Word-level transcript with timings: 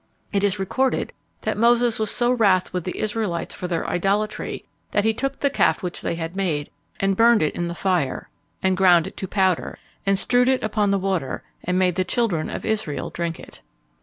It 0.33 0.43
is 0.43 0.57
recorded, 0.57 1.13
that 1.41 1.59
Moses 1.59 1.99
was 1.99 2.09
so 2.09 2.31
wrath 2.31 2.73
with 2.73 2.85
the 2.85 2.97
Israelites 2.97 3.53
for 3.53 3.67
their 3.67 3.87
idolatry, 3.87 4.65
"that 4.93 5.03
he 5.03 5.13
took 5.13 5.39
the 5.41 5.49
calf 5.51 5.83
which 5.83 6.01
they 6.01 6.15
had 6.15 6.35
made, 6.35 6.71
and 6.99 7.15
burned 7.15 7.43
it 7.43 7.53
in 7.55 7.67
the 7.67 7.75
fire, 7.75 8.27
and 8.63 8.75
ground 8.75 9.05
it 9.05 9.15
to 9.17 9.27
powder, 9.27 9.77
and 10.03 10.17
strewed 10.17 10.49
it 10.49 10.63
upon 10.63 10.89
the 10.89 10.97
water, 10.97 11.43
and 11.63 11.77
made 11.77 11.93
the 11.97 12.03
children 12.03 12.49
of 12.49 12.65
Israel 12.65 13.11
drink 13.11 13.37
of 13.37 13.45
it." 13.49 13.61